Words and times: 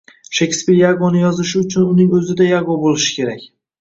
Shekspir 0.37 0.75
Yagoni 0.77 1.21
yozishi 1.25 1.55
uchun 1.61 1.85
uning 1.91 2.17
o‘zida 2.21 2.49
Yago 2.51 2.79
bo‘lishi 2.87 3.15
kerak. 3.19 3.47